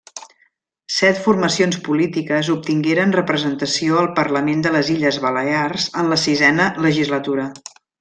Set 0.93 1.19
formacions 1.25 1.77
polítiques 1.89 2.49
obtingueren 2.55 3.15
representació 3.19 4.01
al 4.01 4.11
Parlament 4.23 4.67
de 4.67 4.75
les 4.79 4.93
Illes 4.99 5.23
Balears 5.29 5.89
en 6.05 6.15
la 6.17 6.23
Sisena 6.27 6.71
Legislatura. 6.91 7.51